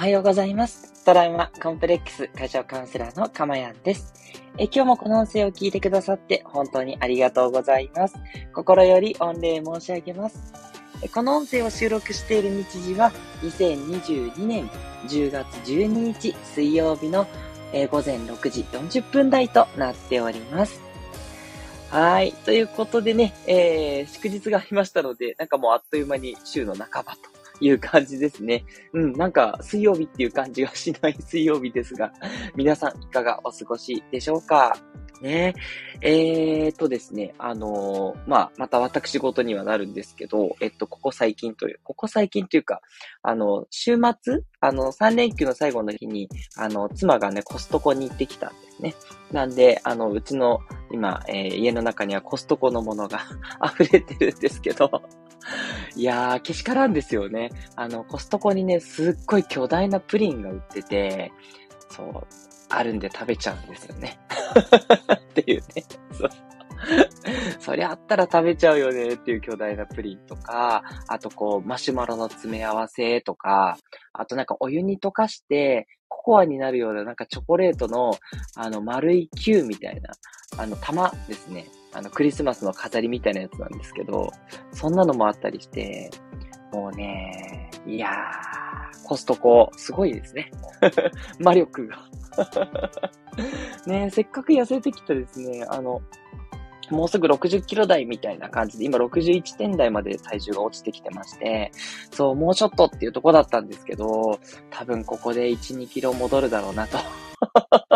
[0.00, 1.04] おはようございます。
[1.04, 4.14] トラウマコンプレックス解消カウンセラーのかまやんです。
[4.56, 8.14] え今日もこの音声を聞いてくださって本当にありがとうございます。
[8.54, 10.54] 心より御礼申し上げます。
[11.12, 14.70] この音声を収録している日時は2022年
[15.06, 17.26] 10月12日水曜日の
[17.90, 20.80] 午前6時40分台となっております。
[21.90, 22.32] はい。
[22.46, 28.64] ということでね、えー、祝日がありましたので、なんかもうあっという間に週の半ばという感じですね。
[28.92, 31.16] うん、なんか水曜日っていう感じがしない。
[31.20, 32.12] 水曜日ですが、
[32.56, 34.76] 皆さんいかがお過ごしでしょうか？
[35.20, 35.54] ね。
[36.00, 42.80] えー、っとですね、あのー、まあ、また私事にはなるんですけど、えっと、ここ最近という、ここ最近というか、
[43.22, 48.94] あの、週末あの、3連休の最後の日に、あの、妻がね、コストコに行ってきたんですね。
[49.32, 50.60] なんで、あの、うちの、
[50.92, 53.20] 今、えー、家の中にはコストコのものが
[53.64, 54.90] 溢れてるんですけど、
[55.96, 57.50] いやー、けしからんですよね。
[57.76, 61.32] あの、コストコにね、すっごい巨大なプリンが売ってて、
[61.88, 62.26] そう、
[62.68, 64.18] あるんで食べちゃうんですよね。
[65.14, 65.84] っていうね。
[66.12, 66.30] そう。
[67.58, 73.76] そりゃあったら食べちゃうよねっていう巨大なプリンとか、あとこう、マシュマロの詰め合わせとか、
[74.12, 78.12] あとなんかお湯に溶かして、ココアになるようななんかチョコレートの、
[78.56, 80.10] あの、丸い球みたいな、
[80.58, 81.66] あの、玉ですね。
[81.92, 84.30] あの、クリスマスの飾りみたいなやつなんですけど、
[84.72, 86.10] そんなのもあったりして、
[86.72, 90.50] もうね、いやー、コストコ、すごいですね。
[91.38, 92.04] 魔力が
[93.86, 96.02] ねせっかく痩せてきたですね、あの、
[96.90, 101.72] もうすぐ60キロ台みたいな感じで、今61点台まで体重が落ちてきてまして、
[102.10, 104.38] そう、もうちょっとっていうとこだったんですけど、
[104.70, 106.98] 多分ここで1、2キロ戻るだろうなと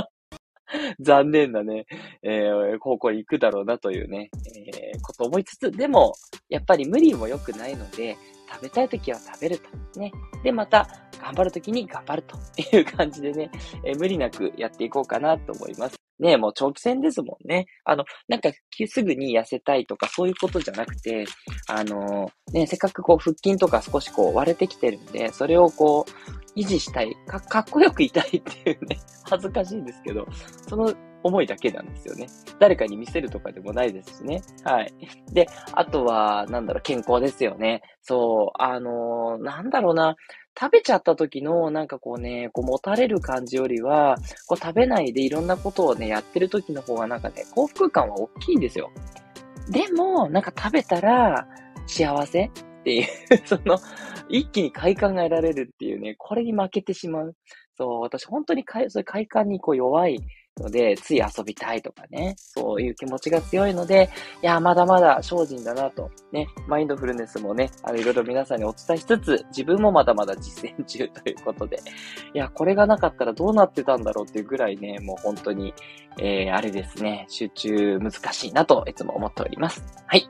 [1.00, 1.86] 残念なね、
[2.22, 6.14] えー、高校行くだろうなというね、えー、こと思いつつ、でも、
[6.48, 8.16] やっぱり無理も良くないので、
[8.52, 10.00] 食べたい時は食べると。
[10.00, 10.12] ね。
[10.42, 10.88] で、また、
[11.20, 12.36] 頑張る時に頑張ると
[12.76, 13.50] いう感じでね、
[13.84, 16.03] えー、無理なくやっていこうかなと思います。
[16.24, 17.66] ねもう長期戦ですもんね。
[17.84, 18.50] あの、なんか、
[18.86, 21.26] すぐに痩せたいとかそういうことじゃなくて、
[21.68, 30.26] あのね、せっかくこう腹筋とか少しこう割れてきてるんで、それをこう、維持したい、か、かっこよくいたいっていうね、恥ずかしいんですけど、
[30.68, 32.28] その思いだけなんですよね。
[32.60, 34.42] 誰かに見せるとかでもないですしね。
[34.62, 34.92] はい。
[35.32, 37.82] で、あとは、なんだろう、健康ですよね。
[38.02, 40.16] そう、あのー、なんだろうな、
[40.58, 48.90] 食べちゃった時の、なんかこうね、こう持たれる感じよりは、こう食べないでいろんなことをね、やってる時の方がなんかね、幸福感は大きいんですよ。
[49.70, 51.48] でも、なんか食べたら、
[51.86, 52.50] 幸せっ
[52.84, 53.06] ていう、
[53.46, 53.78] その、
[54.28, 57.34] 一気に快感が得られるっていうね、これに負けてしまう。
[57.76, 60.20] そう、私本当にか、そういう快感にこう弱い
[60.60, 64.10] ので、つい遊びたいとかね、そういう気持ちが強いので、
[64.42, 71.80] いや、まだまだ精進だなと、ね、マインドフルネスもね、あの、いろいろ皆さんにお伝えしつつ、自分もまだまだ実践中ということで、
[72.34, 75.74] いや、これがなかったらどうなってたんだろうっていうぐらいね、もう本当に、
[76.18, 79.82] えー、あれですね、集中難しいなといつも思っております。
[80.06, 80.28] はい。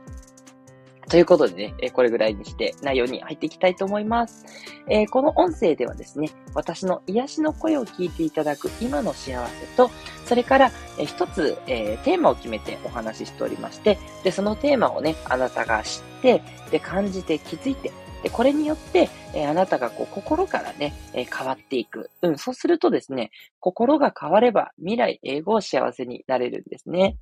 [1.14, 4.44] ということでね、えこれぐらいにして内容に入っていきたいと思います。
[4.88, 9.92] え、この音声ではですね、私の癒しの声を聞いていただく今の幸せと、
[10.26, 16.42] それから、え一つ、えー、テーマを決めてお話ししておりまして、で、そのテーマをね、あなたが知って、
[16.72, 17.92] で、感じて気づいて、
[18.24, 22.10] で、これによって、え、あなたがこう心からね、え、変わっていく。
[22.22, 27.18] うん、そうするとですね、心が変われば未来、英語を幸せになれるんですね。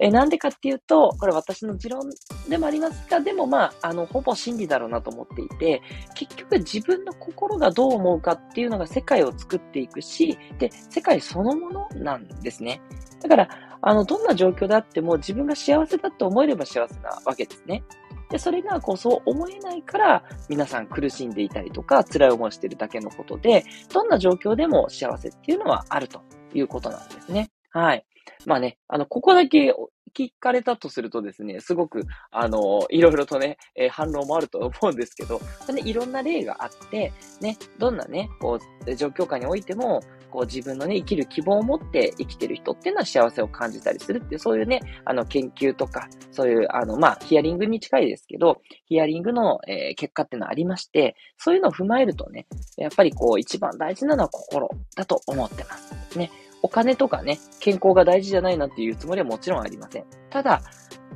[0.00, 2.10] えなんでかっていうと、これ私の持論
[2.48, 5.82] でもありますが、でもまあ、あの、ほぼ真理だろうなと思っていて、
[6.14, 12.80] 結局自分の心がどう思うかっていうのが世界を作っていくし、で、世界そのものなんですね。
[13.20, 13.48] だから、
[13.82, 17.84] あの、どんな状況であっても自分が幸せだと思えれば幸せなわけですね。
[18.30, 26.22] で、それがこう、そう思えないから、皆さん苦しんでいたりとか、辛い思いしてるだけのことで、どんな状況でも幸せっていうのはあると
[26.54, 27.50] いうことなんですね。
[27.70, 28.04] はい。
[28.46, 29.74] まあね、あの、ここだけ
[30.14, 35.40] 聞かれたとするとですね、すごく、あの、いろいろとね、えー、反論もあると思うんですけど、
[35.72, 40.00] ね、いろんな例があって、ね、どんなね、こう、状況下においても、
[40.30, 52.46] こう自分のね、生きる希望を持って生きてる人っていうのは幸せを感じたりするっていう、そういうね、あの、研究とか、そういう、あの、まあ、ヒアリングに近いですけど、ヒアリングの、えー、結果っていうのはありまして、そういうのを踏まえるとね、
[52.76, 56.16] やっぱりこう、一番大事なのは心だと思ってます。
[56.18, 56.30] ね。
[56.62, 60.04] お金とかね、健康が大事じゃないなっていうつもりはもちろんありません。
[60.30, 60.62] ただ、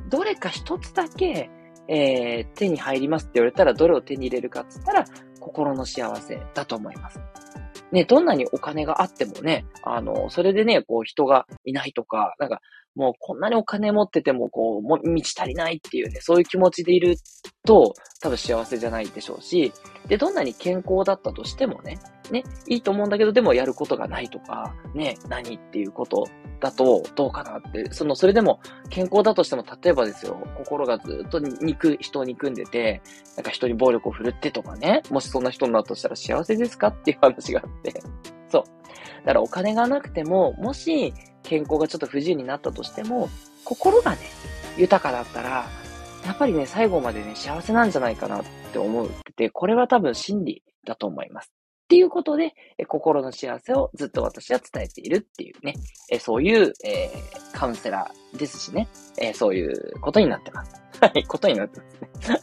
[0.08, 1.50] どれか一つだけ、
[1.88, 5.04] えー、手に入りますって言われたらどれを手に入れるかって言ったら、
[5.40, 7.20] 心の幸せだと思います。
[7.92, 12.60] ね、どんなにお金があってもね、あの、それでね、こう人がいないとか、なんか、
[12.94, 17.16] もうこんなにお金持ってても、こう、も満ち足りないっていうね、そういう気持ちでいる
[17.64, 19.72] と、多分幸せじゃないでしょうし、
[20.06, 21.98] で、どんなに健康だったとしてもね、
[22.30, 26.26] ね、いいと思うんだけど、でもやることがないとか、ね、何っていうこと
[26.60, 33.02] だと、どうかなって、その、それでも健康だとしても、例えばですよ、心がずっと肉、人を憎んでて、
[33.36, 38.00] なんか人に暴力を振るってとかね、もしそんな人になったとしたら幸せですかっていう話があって、
[38.48, 38.62] そう。
[39.24, 41.12] だからお金がなくても、もし
[41.44, 43.28] 健康がちょっと不自由になったとしても、
[43.64, 44.18] 心がね、
[44.76, 45.66] 豊かだったら、
[46.26, 51.52] やっぱりね、最後までね、幸せなんじゃないかなって思ってて、これは多分真理だと思います。
[51.84, 52.54] っていうことで、
[52.88, 55.74] 心の幸せをずっと私は伝えているっていうね、
[56.10, 58.88] えそういう、えー、カウンセラーですしね、
[59.18, 60.82] えそういうことになってます。
[61.00, 62.40] はい、ことになってますね。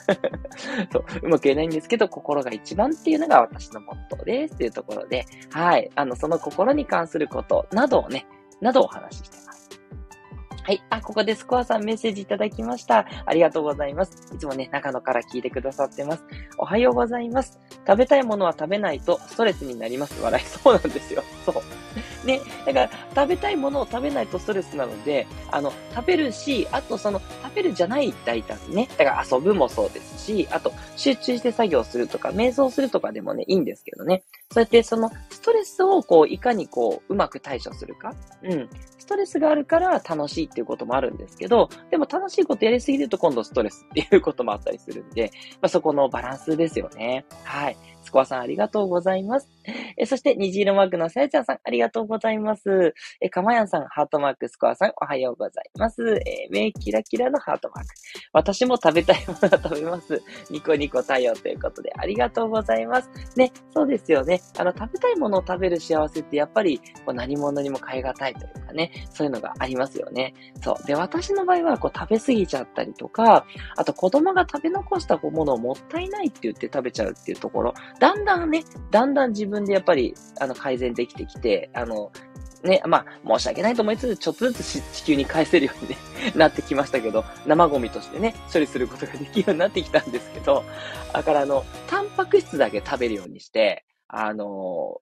[0.94, 8.28] そう、うまく言えないんですけど、心が一番っていうのが私のモットーですっていうところで、はい、あの、その心に関することなどをね、
[8.62, 9.70] などお話ししてます。
[10.64, 10.84] はい。
[10.92, 13.08] あ、ここでスコアさんメッセージいただきました。
[13.26, 14.32] ありがとうございます。
[14.34, 16.24] いつもね、中野から聞いてくださってます。
[16.58, 17.60] おはようございます。
[17.88, 20.22] 食べたいものは食べないとストレスになります。
[20.22, 20.46] 笑い。
[20.46, 21.24] そうなんですよ。
[21.46, 21.56] そう。
[22.26, 22.42] ね。
[22.66, 28.88] だから、食べたいものを食べないとストレスなので、あの、食べるし、あとその、食べるじゃない大胆ね。
[28.98, 34.24] だから遊ぶもそうですし、あと、集中して作業するとか、瞑想するとかでもね、いいんですけどね。
[34.52, 38.14] そうやってその、ストレスをこう、いかにこう、うまく対処するか。
[38.44, 38.70] うん。
[39.02, 47.26] ストレスがあるから楽しいっていうこともあるんですけど、でも楽しいことやりすぎると今度ストレスっていうこともあったりするんで、まあ、そこのバランスですよね。
[47.44, 47.78] はい。
[48.04, 49.50] スコアさんありがとうございます。
[49.98, 52.94] えそして、虹色マークのさやちゃんさんありがとうございます。
[53.20, 56.02] えかまやんさん、ハートマーク、スコアさんおはようございます。
[56.26, 57.88] えー、目キラキラのハートマーク。
[58.34, 60.22] 私も食べたいものが食べます。
[60.50, 63.10] ニコニコ太陽ということでありがとうございます。
[63.36, 64.42] ね、そうですよね。
[64.58, 70.34] あの、食べたいものを食べる幸せってやっぱりこう何者にも変え難いというかね、そういうのがありますよね。
[70.64, 70.88] そう。
[70.88, 73.46] で、私の場合はこう食べ過ぎちゃったりとか、
[73.78, 82.12] あと子供が食べ残したものをもったいないって言って食べちゃうっていうところ、だんだんね、だんだん自分でやっぱり、あの、改善できてきて、あの、
[82.64, 85.96] ね、まあ、申し訳ないと思いつつ、ちょっとずつ地球に返せるように、
[86.38, 90.64] なってきましたけど、生ゴミとしてね、処理することができるようになってきたんですけど、
[91.14, 94.46] だからあの、タンパク質だけ食べるようにして、あの、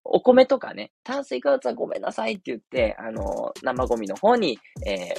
[0.03, 5.15] お米とかね、炭水化物はごめんなさいって言って、あの、生ゴミの方に、え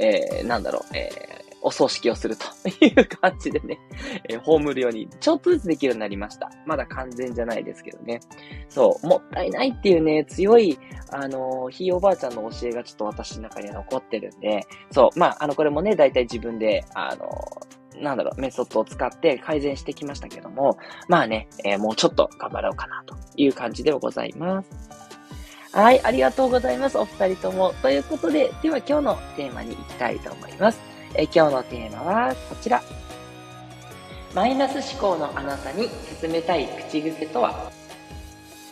[0.00, 2.44] ー、えー、なんだろう、えー、お葬式をすると
[2.84, 3.80] いう感じでね、
[4.28, 6.50] えー、葬るように、ちょっとずつできるようになりました。
[6.66, 8.20] まだ完全じゃないですけどね。
[8.68, 10.78] そう、もったいないっていうね、強い、
[11.10, 20.76] あのー、ひいおばあちゃんの教えがちょっと私の中には残ってるんで、そう、まあ、あの、これもね、だいたい自分で、あのー、なんだろう、メソッドを使って改善してきましたけども、
[21.08, 24.70] まあね、えー、もうちょっと頑張ろうかなという感じではございます。
[25.72, 26.98] はい、ありがとうございます。
[26.98, 27.74] お二人とも。
[27.82, 30.93] ということで、では今日のテーマに行きたいと思います。
[31.16, 32.82] え今日のテーマはこちら。
[34.34, 35.88] マイナス思考のあなたに
[36.20, 37.70] 進めたい口癖とは？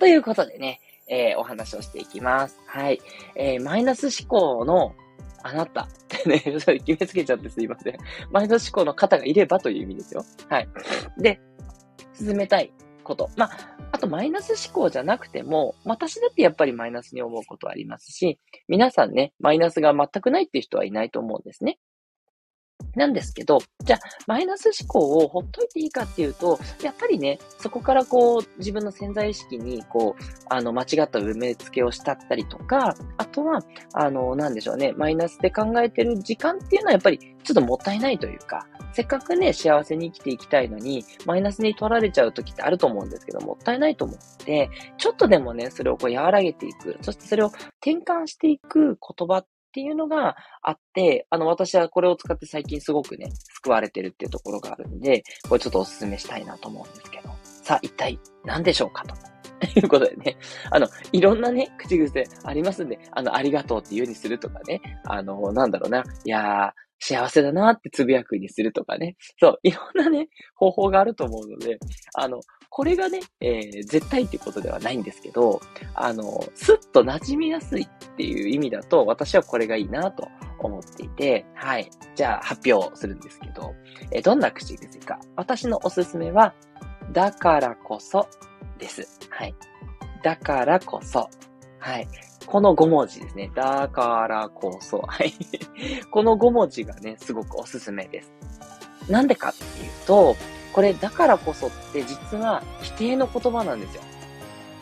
[0.00, 2.58] ということでね、えー、お話をしていきます。
[2.66, 3.00] はい。
[3.36, 4.92] えー、マイナス思考の
[5.44, 7.98] あなたって ね、決めつけちゃってすいません。
[8.32, 10.24] マイナス思考の方がいればという意味ですよ。
[10.48, 10.68] はい。
[11.18, 11.40] で、
[12.14, 12.72] 進めたい
[13.04, 13.30] こと。
[13.36, 21.78] まあ、あとマイナス思考じゃなくても、私だってやっぱりマイナスに思うことはありますし、皆さんね、マイナスが全くないっていう人はいないと思うんですね。
[22.94, 33.62] なんですけど、じゃあ、マイナス思考をほっといていいかっていうと、やっぱりね、そこからこう、自分の潜在意識に、こう、あの、間違った埋め付けをしたったりとか、あとは、
[33.94, 47.46] あの、なんでしょうね、マイナスで考えてる時間っていうのはやっぱり、ちょっともったいないというか、せっかくね、幸せに生きていきたいのに、マイナスに取られちゃう時ってあると思うんですけど、もったいないと思って、ちょっとでもね、それをこう和らげていく、そしてそれを
[47.80, 59.14] 転換していく言葉っっていうのがあって、あの、私はこれを使って最近すごくね、救われてるっていうところがあるんで、これちょっとお勧めしたいなと思うんですけど、さあ、一体何でしょうかと。
[59.14, 59.22] と
[59.80, 60.36] いうことでね、
[60.70, 69.16] あの、いろんなね、口癖ありますんで、あの、ありがとうっていうにするとかね、あの、なんだろうな、いやー、幸せだなってつぶやくにするとかね。
[69.40, 71.78] そう、いろんなね、方法があると思うので、
[72.14, 72.40] あの、
[72.74, 75.60] これがね、えー、絶対っていうことではないんですけど、
[75.94, 80.26] あの、スッと馴染みやすいっていう意味だと、私はこれがいいなと
[80.58, 81.90] 思っていて、はい。
[82.14, 83.74] じゃあ発表するんですけど、
[84.10, 85.20] えー、どんな口癖か。
[85.36, 86.54] 私のおすすめは、
[87.12, 88.26] だからこそ
[88.78, 89.06] です。
[89.28, 89.54] はい。
[90.22, 91.28] だからこそ。
[91.78, 92.08] はい。
[92.46, 93.50] この5文字ですね。
[93.54, 95.02] だからこそ。
[95.06, 95.34] はい。
[96.10, 98.32] この5文字がね、すごくおすすめです。
[99.10, 100.36] なんでかっていうと、
[100.72, 104.02] これだからこそって実は否定の言葉なんですよ。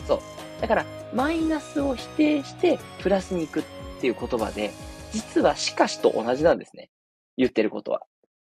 [0.07, 0.21] そう。
[0.61, 3.63] だから、マイナスを否定してプラスに行くっ
[4.01, 4.71] ていう言葉で、
[5.13, 6.91] 実はしかしと同じなんですね。
[7.37, 8.03] 言ってることは。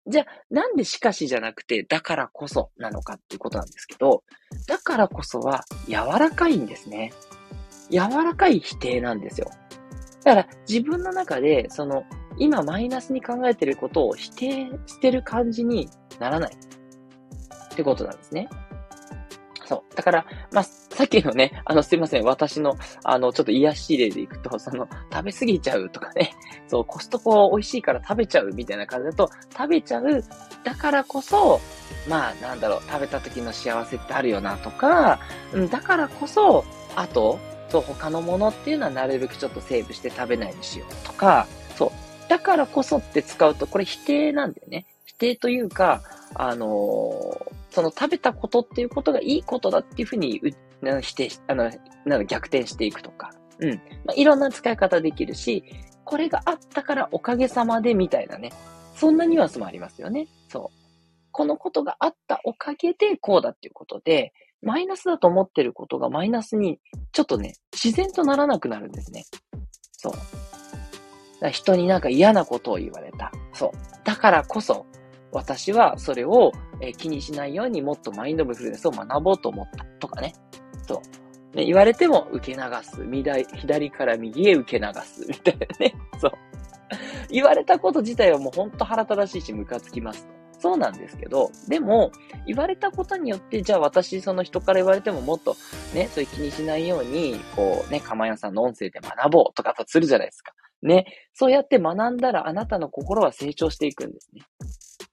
[0.07, 4.25] じゃあ、なんでしかしじゃなくて、だからこそなのかっていうことなんですけど、
[4.67, 7.13] だからこそは柔らかいんですね。
[7.91, 9.51] 柔らかい否定なんですよ。
[10.25, 12.05] だから自分の中で、その、
[12.39, 16.57] 今マイナスに考えてることを否定してる感じにならない。
[17.81, 18.49] ってことなんですね。
[19.67, 19.97] そう。
[19.97, 22.25] だから、まあ、さっきのね、あの、すいません。
[22.25, 26.33] 私の、あの、ちょっと癒し例でいくと、 その、食べ過ぎちゃうとかね、
[26.69, 30.25] そう、コストコ美味しいから食べちゃうみたいな感じだと、食べちゃう、
[30.65, 31.61] だからこそ、
[32.09, 35.21] まあ、なんだろう、食べた時の幸せってあるよなとか、
[35.53, 36.65] うん、だからこそ、
[36.97, 41.47] あと、そう、他のものっていうのはなるべくちょっとセーブして食べないようにしようとか、
[41.77, 42.29] そう。
[42.29, 44.87] だからこそって使うと、これ否定なんだよね。
[45.07, 46.03] 否定というか、
[46.35, 50.41] あのー、その食べたことっていうことがいいことだっていうふうに
[51.01, 51.71] 否定し、あの、
[52.05, 53.31] なん逆転していくとか。
[53.61, 53.71] うん。
[54.05, 55.65] まあ、いろんな使い方できるし、
[56.05, 58.53] これがあったからおかげさまでみたいなね。
[58.95, 60.27] そんなニュアンスもありますよね。
[60.49, 60.81] そう。
[61.33, 66.81] このことがあったおかげでこうだっていうことで、マイナスだと思ってることがマイナスに
[67.13, 69.25] ちょっとね、自然とならなくなるんですね。
[69.93, 70.13] そう。
[71.51, 73.33] 人になんか嫌なことを言われた。
[73.55, 73.71] そう。
[74.05, 74.85] だからこそ、
[75.33, 80.33] 私はそれを、え気にしないようにもっとマインドフルネスを学ぼうと思ったとかね。
[80.87, 81.03] そ
[81.53, 81.57] う。
[81.57, 83.05] ね、言われても受け流す。
[83.57, 85.27] 左から右へ受け流す。
[85.29, 85.95] みたいなね。
[86.19, 86.33] そう。
[87.29, 90.27] 言われたこと自体はもうほんと腹立たしいしムカつきます。
[90.59, 92.13] そうなんですけど、でも、
[92.47, 95.57] 言われたことによって、じゃあ私、その人から言われてももっと
[95.95, 100.53] ね、そういう気にしないように、こうね、かまやさんの音声で学ぼうとかとするじゃないですか。
[100.83, 101.07] ね。
[101.33, 104.43] そうやって学んだらあなたの心は成長していくんですね。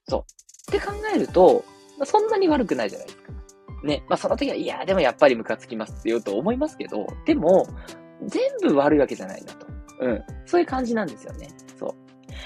[0.08, 0.20] そう。
[0.20, 0.24] っ
[0.72, 1.64] て考えると、
[2.04, 3.32] そんなに悪くないじゃないですか。
[3.84, 4.04] ね。
[4.08, 7.66] まあその時は、いや、でもやっぱりムカつきますって言うと思いますけど、でも、
[8.26, 9.66] 全部悪いわけじゃないなと。
[10.00, 10.22] うん。
[10.46, 11.48] そういう感じなんですよね。
[11.78, 11.94] そう。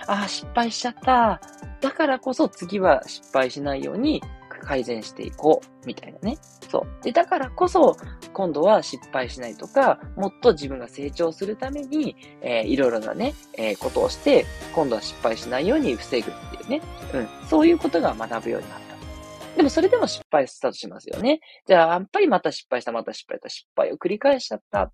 [0.07, 1.41] ああ、失敗しちゃった。
[1.81, 4.23] だからこそ次は失敗しないように
[4.63, 6.39] 改善していこう、みたいなね。
[6.71, 7.05] そう。
[7.05, 7.97] で、だからこそ、
[8.33, 16.83] 今度は失敗しないとか、もっと自分が成長するために、えー、いろいろなね、えー、ことをして、今度は失敗しないように防ぐっていうね。
[17.13, 17.29] うん。
[17.49, 18.83] そういうことが学ぶようになった。
[19.57, 21.41] でもそれでも失敗したとしますよね。
[21.67, 24.91] じゃあ、やっぱりまた失敗した、また失敗した、失敗を繰り返しちゃった。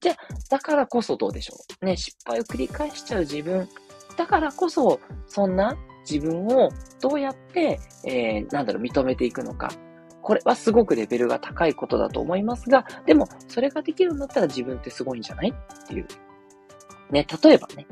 [0.00, 0.16] じゃあ、
[0.48, 1.84] だからこそどうでしょう。
[1.84, 3.68] ね、失敗を繰り返しちゃう自分。
[4.16, 5.76] だからこそ、そんな
[6.10, 9.70] 自分をどうやって、えー、なんだろう、認めていくのか。
[10.22, 16.06] これはすごくレベルが高いことだと思いますが、でも、それができるんだったら自分ってすごいんじゃないっていう。
[17.10, 17.86] ね、例えばね、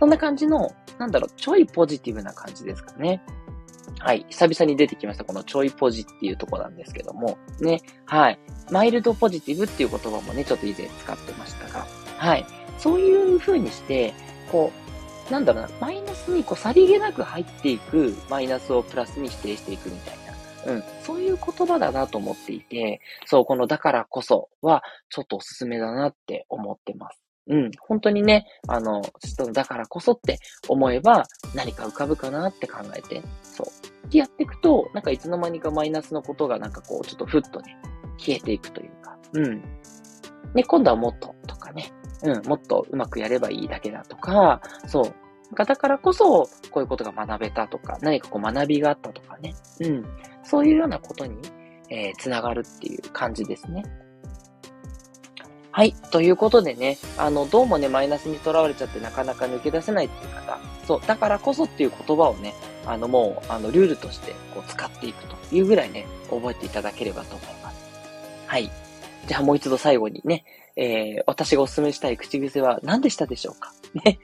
[0.00, 3.22] そんな感じの、なんだろう、ちょいポジティブな感じですかね。
[3.98, 4.26] はい。
[4.28, 5.24] 久々に出てきました。
[5.24, 7.38] このちょいポジっていうとこなんですけども。
[7.60, 7.80] ね。
[8.04, 8.38] はい。
[8.70, 11.86] マイルドポジティブっていう言葉もね、ちょっと以前使ってましたが。
[12.18, 12.44] はい。
[12.78, 14.12] そういう風にして、
[14.50, 14.85] こう、
[15.30, 20.18] なんだろうな、マイナスにこうさりげなく入っていくマイナスをプラスに否定していくみたい
[20.66, 20.72] な。
[20.72, 20.84] うん。
[21.02, 27.20] そういう言葉だなと思っていて、そう、このだからこそは、ちょっとおすすめだなって思ってます。
[27.48, 27.70] うん。
[27.78, 34.06] 本当にね、あの、ちょっとだからこそって思えば何か浮かぶかなって考えて、そう。
[34.06, 37.76] ってやっていくと、なんかいつの間にかマイナスのことがなんかこう、ちょっとふっとね、
[38.18, 39.62] 消えていくというか、うん。
[40.54, 41.92] で、今度はもっととかね、
[42.22, 45.14] うん、もっとうまくやればいいだけだとか、そう。
[45.54, 49.54] だからこそ、こういうことが学べたとか、何かこう学びがあったとかね。
[49.80, 50.04] うん。
[50.42, 51.36] そういうようなことに、
[51.88, 53.84] えー、つながるっていう感じですね。
[55.70, 55.92] はい。
[56.10, 62.54] ということでね、あの、どうもね、マイナスにとらわれちゃってなかなか抜け出せないっていう方、そう、だからこそっていう言葉をね、
[62.86, 67.76] あの、もう、あの、ルールとしてこう使っていくというぐらいね、覚えていただければと思います。
[68.46, 68.70] はい。
[69.26, 70.44] じゃあもう一度最後にね、
[70.76, 73.72] えー、私がお勧めしたい口癖は何でしたでしょうか？
[74.04, 74.18] ね。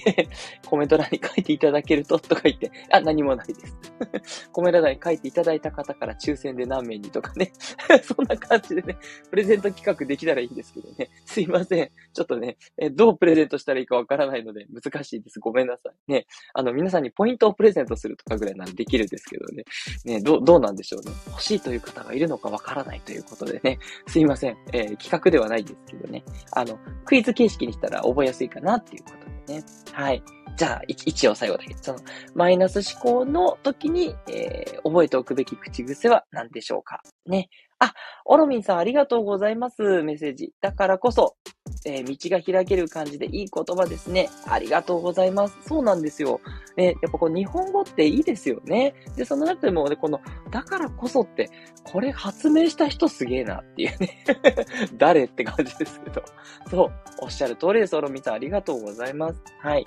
[0.66, 3.76] コメント欄に書いていただけると、とか言って、あ、何もないです。
[4.52, 7.52] コメント欄に書いていただいた方から抽選で何名にとかね。
[8.02, 8.96] そんな感じでね、
[9.30, 11.10] プレゼント企画できたらいいんですけどね。
[11.24, 11.90] すいません。
[12.12, 15.40] ちょっとね、えどうプレゼントしたらいいかわからないので難しいです。
[15.40, 16.12] ごめんなさい。
[16.12, 16.26] ね。
[16.54, 19.64] あの、皆さんにポイントをプレゼントするとかぐらいならできるんですけどね。
[20.04, 21.12] ね、どう、どうなんでしょうね。
[21.28, 23.78] 欲しいという方がいるのかわからないということでね。
[24.06, 24.56] すいません。
[24.72, 26.24] えー、企画ではないですけどね。
[26.52, 29.64] あの、クイズ形式にしたら覚えやすいかなっていうことでね。
[29.92, 30.22] はい。
[30.56, 31.74] じゃあ、一応最後だけ。
[31.80, 31.98] その、
[32.34, 37.48] マイナス思考の時に、えー、覚えておくべき口癖は何でしょうかね。
[37.78, 37.92] あ、
[38.24, 40.02] オロミンさんありがとうございます。
[40.02, 40.52] メッセージ。
[40.62, 41.36] だからこそ、
[41.84, 44.30] えー、道が開ける感じでいい言葉ですね。
[44.46, 45.56] ありがとうございます。
[45.62, 46.40] そうなんですよ。
[46.76, 48.94] ね、やっぱこう日本語っていいですよね。
[49.16, 51.48] で、その中でもね、この、だからこそって、
[51.84, 54.24] これ発明した人すげえなっていうね。
[54.98, 56.22] 誰って感じですけど。
[56.70, 56.92] そう、
[57.22, 57.96] おっしゃる通りです。
[57.96, 59.42] オロミさんありがとうございます。
[59.60, 59.84] はい。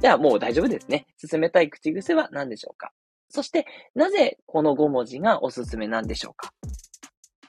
[0.00, 1.06] ではもう大丈夫ですね。
[1.18, 2.92] 進めたい口癖は何でしょうか
[3.28, 6.52] そして、なぜこの5文字がおすすめなんでしょうか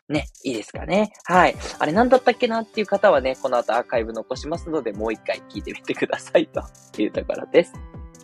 [0.10, 1.13] ね、いいですかね。
[1.24, 1.55] はい。
[1.79, 6.62] あれ何だったっけなっていう方はね、この後アーカイブ残しますので、もう一回聞いてみてくださいと
[7.01, 7.74] いうところです。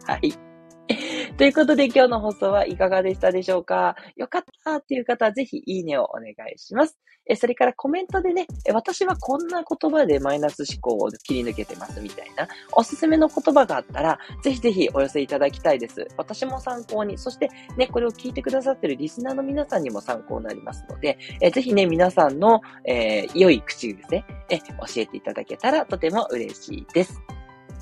[0.06, 0.47] はい。
[1.38, 3.96] ということで今日の放送はいかがでしたでしょうか？
[4.16, 6.98] よかったっていう方はぜひいいねをお願いします。
[7.30, 16.08] え、それからコメントでね、私はこんな言葉でマイナス思考を切り抜けてますみたいな、おすすめの言葉があったら、ぜひぜひお寄せいただきたいです。
[16.16, 24.66] 私も参考に、そしてね、これを聞いてくださってるリスナーの皆さんにも参考になりますので、えぜひね、皆さんの、えー、良い口癖、え、教
[24.96, 27.22] えていただけたらとても嬉しいです。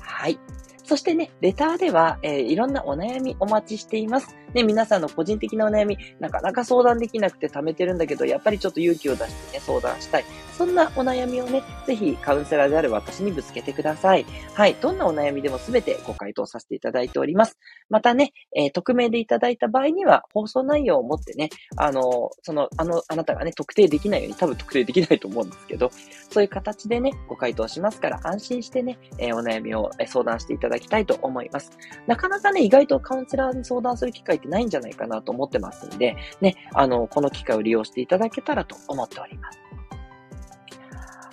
[0.00, 0.38] はい。
[0.86, 4.36] そしてね、レターでは、えー、いろんなお悩みお待ちしています。
[4.54, 10.24] ね、皆さんの個人的なお悩み、なかなか相談できなくて貯めてるんだけど、やっぱりちょっと勇気を出してね、相談したい。
[10.56, 14.24] そんなお悩みをね、ぜひカウンセラーである私にぶつけてください。
[14.54, 14.74] はい。
[14.80, 17.58] どんなお悩みでもすべてご回答させていただいております。
[17.90, 25.90] またね、えー、匿名でいただいた場合には、放送内容をもってね、あの、その、あの、あなたがね、特定できないように、多分特定できないと思うんですけど、
[26.30, 31.46] そういう形でね、ご回答しますから、安心してね、えー、お悩みを相談していただきたいと思い。
[31.50, 31.72] ます。
[32.06, 39.58] なかなかね、意外とカウンセラーに相談する機会ってないんじゃないかなと思ってますんで、ね、あの、この機会を利用していただけたらと思っております。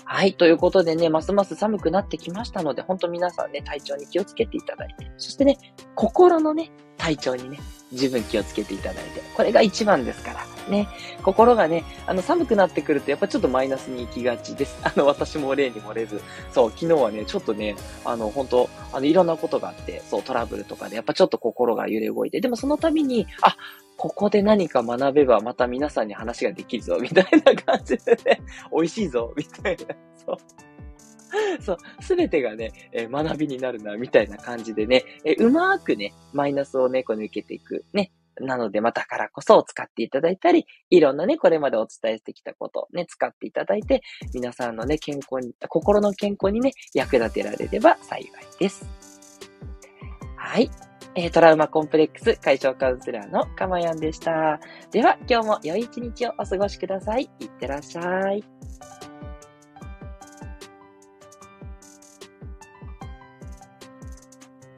[0.06, 0.34] はい。
[0.36, 5.58] ということでね、ますます寒くなってきましたので、本当皆さんね、体調に気をつけていただいて、そしてね、
[5.96, 7.60] 心のね、体調にね、
[7.92, 10.88] 十分気をつけていただいて、これが一番ですから、ね、
[11.24, 14.80] 心がね、あの、寒くなってくると、やっぱちょっとマイナスに行きがちです。
[14.84, 23.56] あの、私も例に漏れず、そう、昨日はね、ちょっとね、あの、本当あの、いろんなことがあって、そう、トラブルとかで、やっぱちょっと心が揺れ動いて、でもその度に、あ、
[23.98, 28.42] ここで何か学べばまた皆さんに話ができるぞ、みたいな感じでね、
[28.74, 30.38] 美味しいぞ、みたいな、そう。
[31.62, 37.86] そう、すべてがね、えー、学びになるな、みたいな感じでね、えー、うまーくね、マイナスをね、こう抜けていく。
[37.94, 38.12] ね。
[38.40, 44.02] なので、まあ、だからこそ使っていただいたり、いろんなね、これまでお伝えしてきたことをね、使っていただいて、
[44.34, 48.86] 皆さんのね、健康に、心の健康にね、役立てられれば幸いです。
[50.36, 50.70] はい。
[51.16, 54.60] えー、トラウマコンプレックス解消カウンセラーのかまやんでした。
[54.92, 57.30] では、今日も良い一日をお過ごしください。
[57.40, 58.44] いってらっしゃい。